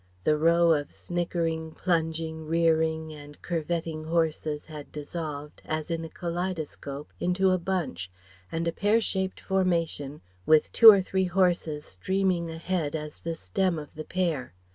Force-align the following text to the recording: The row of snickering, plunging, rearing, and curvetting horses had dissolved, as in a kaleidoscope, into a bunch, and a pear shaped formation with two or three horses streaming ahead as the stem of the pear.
The 0.23 0.35
row 0.35 0.71
of 0.73 0.91
snickering, 0.91 1.73
plunging, 1.73 2.47
rearing, 2.47 3.13
and 3.13 3.39
curvetting 3.43 4.05
horses 4.05 4.65
had 4.65 4.91
dissolved, 4.91 5.61
as 5.63 5.91
in 5.91 6.03
a 6.03 6.09
kaleidoscope, 6.09 7.13
into 7.19 7.51
a 7.51 7.59
bunch, 7.59 8.09
and 8.51 8.67
a 8.67 8.71
pear 8.71 8.99
shaped 8.99 9.39
formation 9.39 10.21
with 10.47 10.71
two 10.71 10.89
or 10.89 11.03
three 11.03 11.25
horses 11.25 11.85
streaming 11.85 12.49
ahead 12.49 12.95
as 12.95 13.19
the 13.19 13.35
stem 13.35 13.77
of 13.77 13.93
the 13.93 14.03
pear. 14.03 14.55